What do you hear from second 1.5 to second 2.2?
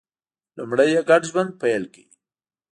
پیل کړ